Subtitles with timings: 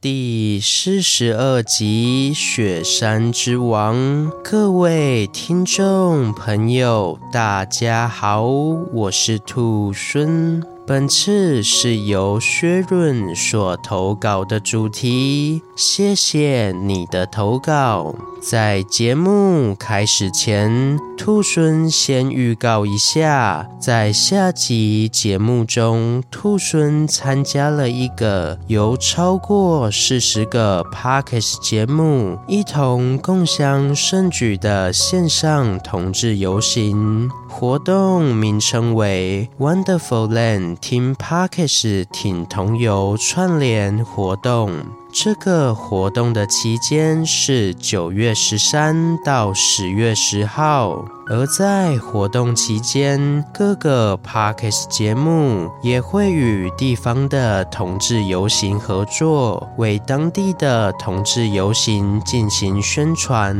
[0.00, 3.96] 第四十二集《雪山之王》，
[4.44, 10.62] 各位听众朋友，大家好，我是兔孙。
[10.86, 18.12] 本次是由薛润所投稿的主题，谢谢你的投稿。
[18.40, 37.30] 在节目开始前，兔孙先预告一下，在下集节目中，兔孙参加了一个由超过四十个 Podcast 节目一同共享盛举的线上同志游行。
[37.48, 44.72] 活动名称为 Wonderful Land Team Podcast 挺同游串联活动。
[45.20, 51.17] 这个活动的期间是九月十三到十月十号。
[51.30, 63.54] 而在活动期间，各个 Podcast 节目也会与地方的同志游行合作，为当地的同志游行进行宣传。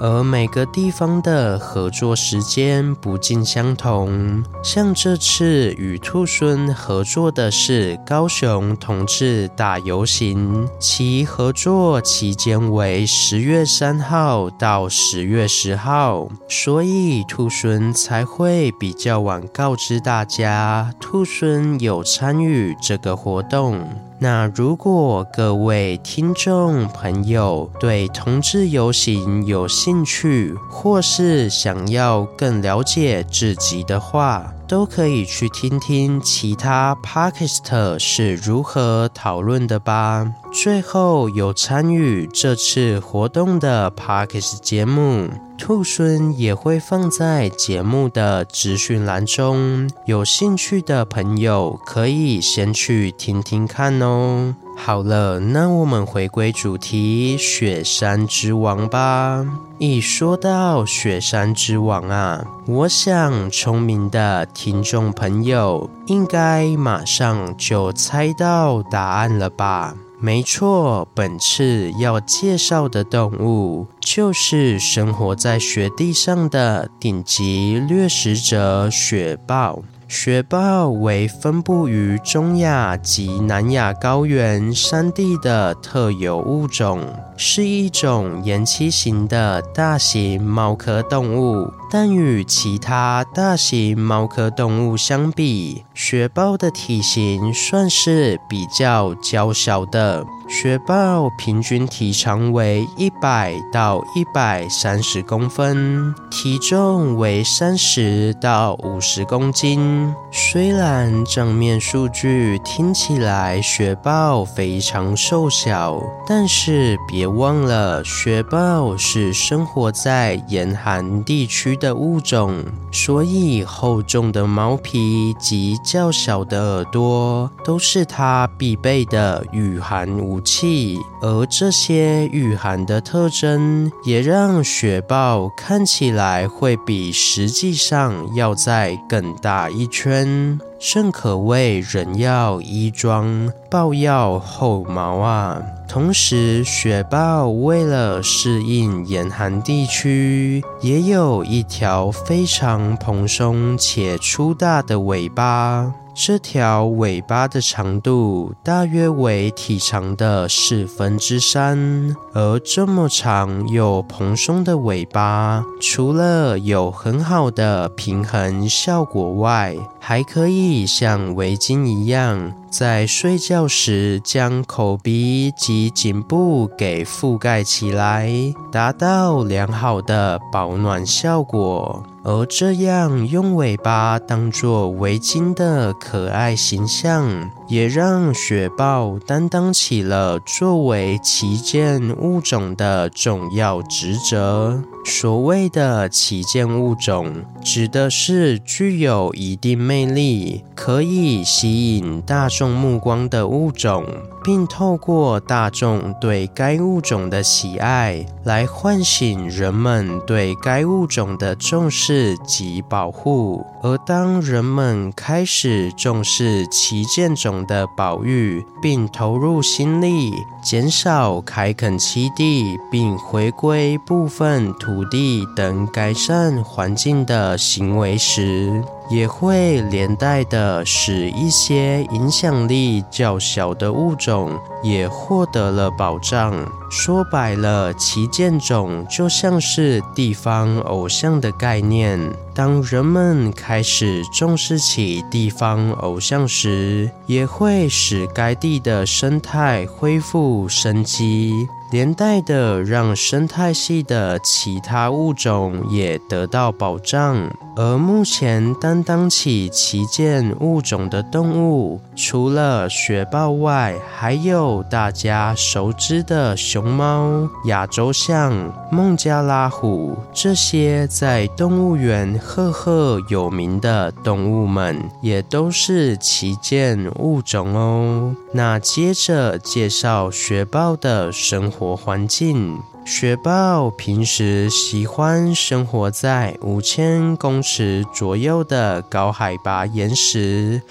[0.00, 17.09] 而每个地方的合作时间不尽相同，像这次与兔孙合作的是高雄同志大游行，其合作期间为十月三号到十月十号，所以。
[17.28, 23.84] 兔孙才会比较晚告知大家，兔孙有参与这个活动。
[24.18, 40.32] 那如果各位听众朋友对同志游行有兴趣，或是想要更了解自己的话，都可以去听听其他 Podcast 是如何讨论的吧。
[40.52, 45.28] 最后有参与这次活动的 p a k i s t 节目，
[45.58, 54.54] 兔猻也会放在节目的资讯栏中，有兴趣的朋友可以先去听听看哦。
[54.82, 59.46] 好了，那我们回归主题，雪山之王吧。
[59.78, 69.94] 一说到雪山之王啊，我想聪明的听众朋友应该马上就猜到答案了吧？
[70.18, 79.82] 没错，本次要介绍的动物就是生活在雪地上的顶级掠食者——雪豹。
[80.12, 87.00] 雪豹为分布于中亚及南亚高原山地的特有物种，
[87.36, 91.72] 是一种延期型的大型猫科动物。
[91.92, 100.26] 但与其他大型猫科动物相比，雪豹的体型算是比较娇小的。
[100.52, 110.12] 雪豹平均体长为一百到一百三十公分，体重为三十到五十公斤。
[110.32, 145.60] 虽然正面数据听起来雪豹非常瘦小，但是别忘了，雪豹是生活在严寒地区的物种，所以厚重的毛皮及较小的耳朵都是它必备的御寒武气，而这些御寒的特征也让雪豹看起来会比实际上要再更大一圈，正可谓人要衣装，豹要厚毛啊！
[145.88, 155.92] 同时，雪豹为了适应严寒地区，也有一条非常蓬松且粗大的尾巴。
[156.14, 178.30] 这条尾巴的长度大约为体长的四分之三，而这么长又蓬松的尾巴，除了有很好的平衡效果外，还可以像围巾一样，在睡觉时将口鼻及颈部给覆盖起来，
[178.70, 182.02] 达到良好的保暖效果。
[182.22, 194.82] 而这样用尾巴当做围巾的可爱形象，也让雪豹担当起了作为旗舰物种的重要职责。
[195.06, 204.04] 所谓的旗舰物种，指的是具有一定魅力、可以吸引大众目光的物种，
[204.44, 213.64] 并透过大众对该物种的喜爱，来唤醒人们对该物种的重视及保护。
[213.82, 236.54] 而当人们开始重视旗舰种的保育，并投入心力，减少开垦栖地，并回归部分土地等改善环境的行为时，也会连带的使一些影响力较小的物种也获得了保障。
[236.90, 242.18] 说白了，旗舰种就像是地方偶像的概念。
[242.54, 251.68] 当人们开始重视起地方偶像时，也会使该地的生态恢复生机。
[251.90, 268.52] 连带的让生态系的其他物种也得到保障，而目前担当起旗舰物种的动物，除了雪豹外，还有大家熟知的熊猫、亚洲象、
[268.92, 278.36] 孟加拉虎这些在动物园赫赫有名的动物们，也都是旗舰物种哦。
[278.52, 281.79] 那接着介绍雪豹的生活。
[281.80, 290.82] 活环境，雪豹平时喜欢生活在五千公尺左右的高海拔岩石。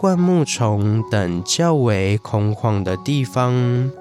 [0.00, 3.52] 灌木丛等较为空旷的地方，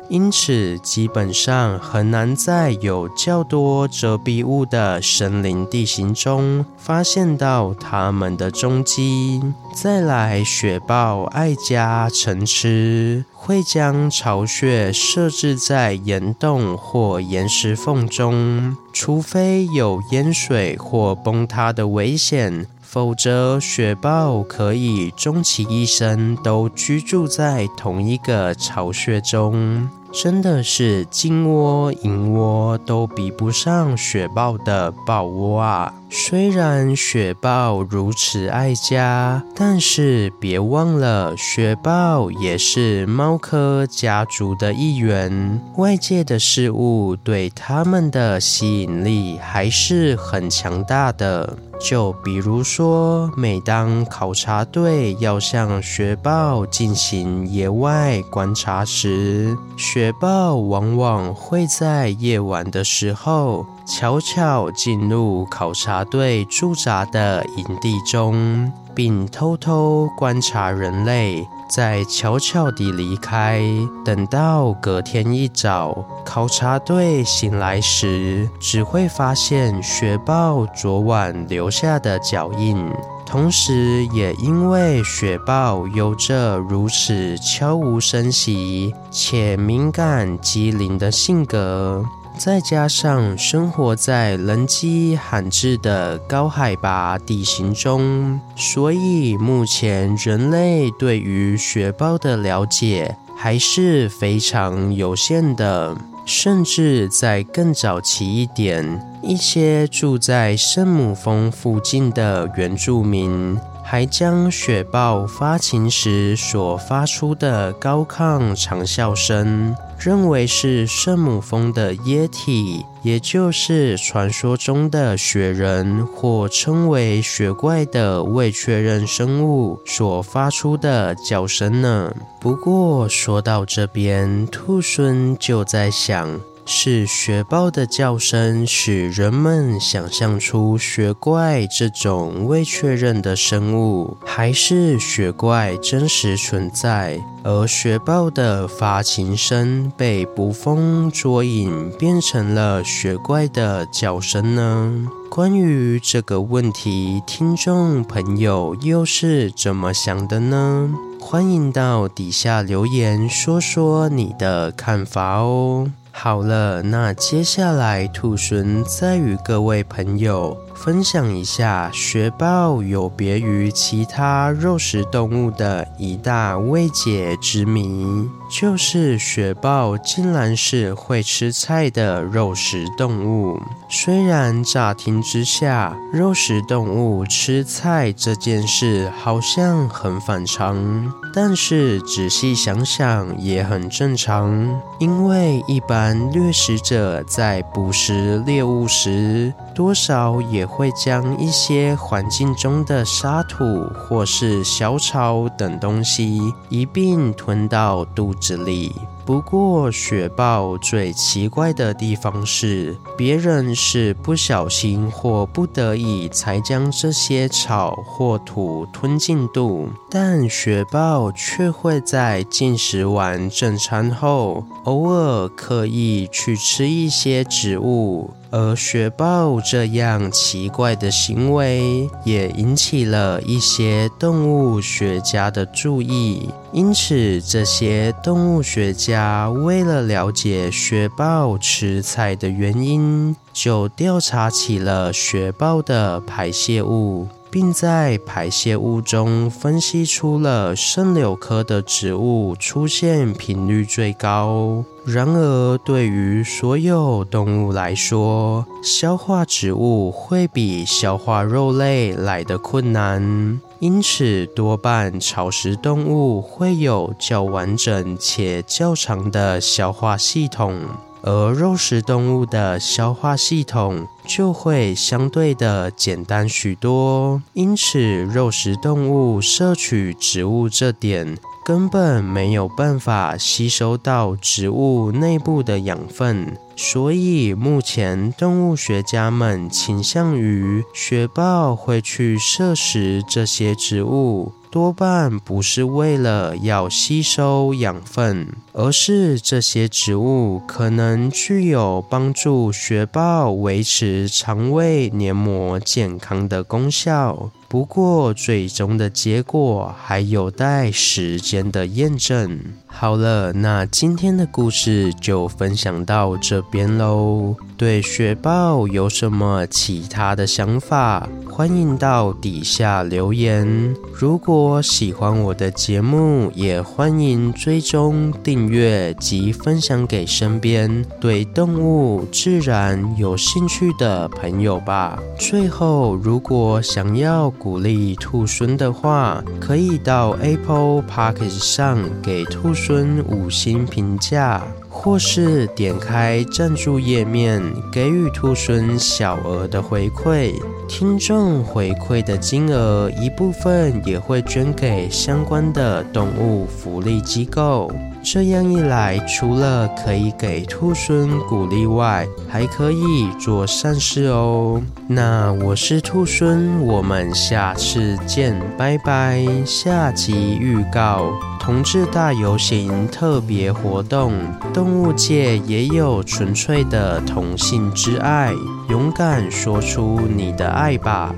[0.10, 9.42] 因此基本上很难在有较多遮蔽物的森林地形中发现到它们的踪迹。
[9.74, 22.68] 再来，雪豹爱家成痴，会将巢穴设置在岩洞或岩石缝中，除非有淹水或崩塌的危险。
[22.90, 29.90] 否则，雪豹可以终其一生都居住在同一个巢穴中。
[30.14, 35.94] 真的是金窝银窝都比不上雪豹的豹窝啊！
[36.10, 45.62] 虽然雪豹如此爱家，但是别忘了，雪豹也是猫科家族的一员。
[45.76, 51.58] 外界的事物对它们的吸引力还是很强大的。
[51.80, 73.62] 就比如说，每当考察队要向雪豹进行野外观察时，雪豹往往会在夜晚的时候悄悄进入考察队驻扎的营地中，并偷偷观察人类，再悄悄地离开。
[74.04, 82.92] 等到隔天一早，考察队醒来时，只会发现雪豹昨晚留下的脚印。
[83.26, 92.04] 同时，也因为雪豹有着如此悄无声息且敏感机灵的性格，
[92.38, 105.98] 再加上生活在人迹罕至的高海拔地形中，所以目前人类对于雪豹的了解还是非常有限的。
[106.26, 113.58] 甚至在更早期一点，一些住在圣母峰附近的原住民，
[113.90, 132.14] 还将雪豹发情时所发出的高亢长啸声，认为是圣母峰的液体，也就是传说中的雪人，或称为雪怪的未确认生物所发出的叫声呢。
[132.42, 136.38] 不过说到这边，兔猻就在想。
[136.70, 155.08] 是雪豹的叫声使人们想象出雪怪这种未确认的生物，还是雪怪真实存在，而雪豹的发情声被捕风捉影，变成了雪怪的叫声呢？
[155.30, 160.94] 关于这个问题，听众朋友又是怎么想的呢？
[161.22, 165.90] 欢迎到底下留言说说你的看法哦。
[166.20, 183.60] 好了，那接下来兔狲再与各位朋友分享一下雪豹有别于其他肉食动物的一大未解之谜，就是雪豹竟然是会吃菜的肉食动物。
[183.90, 208.94] 虽然乍听之下，肉食动物吃菜这件事好像很反常，但是仔细想想也很正常，因为一般掠食者在捕食猎物时，多少也会将一些环境中的沙土或是小草等东西一并吞到肚子里。
[209.28, 228.32] 不过，雪豹最奇怪的地方是，别人是不小心或不得已才将这些草或土吞进肚，但雪豹却会在进食完正餐后，偶尔刻意去吃一些植物。
[228.50, 236.50] 而雪豹这样奇怪的行为，也引起了一些动物学家的注意。
[236.74, 247.28] 因此，这些动物学家为了了解雪豹吃菜的原因，就调查起了雪豹的排泄物。
[247.58, 254.86] 并在排泄物中分析出了肾柳科的植物出现频率最高。
[255.04, 270.80] 然而，对于所有动物来说，消化植物会比消化肉类来得困难，因此多半草食动物会有较完整且较长的消化系统。
[271.22, 294.54] 而肉食动物的消化系统就会相对的简单许多，因此肉食动物摄取植物这点根本没有办法吸收到植物内部的养分，所以目前动物学家们倾向于雪豹会去摄食这些植物。
[294.78, 307.50] 多半不是为了要吸收养分，而是这些植物可能具有帮助雪豹维持肠胃黏膜健康的功效。
[307.70, 312.62] 不过，最终的结果还有待时间的验证。
[312.86, 317.56] 好了，那今天的故事就分享到这边喽。
[317.76, 321.30] 对雪豹有什么其他的想法？
[321.48, 323.94] 欢迎到底下留言。
[324.14, 335.22] 如果喜欢我的节目，也欢迎追踪订阅及分享给身边对动物、自然有兴趣的朋友吧。
[335.38, 344.64] 最后，如果想要鼓励兔孙的话，可以到 Apple Podcast 上给兔孙五星评价，
[345.00, 347.62] 或是点开赞助页面，
[347.92, 350.52] 给予兔猻小额的回馈。
[350.90, 357.90] 听众回馈的金额一部分也会捐给相关的动物福利机构。
[358.24, 364.82] 这样一来，除了可以给兔猻鼓励外，还可以做善事哦。
[365.08, 369.46] 那我是兔猻，我们下次见，拜拜。
[369.64, 371.32] 下集预告：
[371.68, 374.32] 同志大游行特别活动，
[374.74, 378.54] 动物界也有纯粹的同性之爱，
[378.88, 381.36] 勇敢说出你的爱吧。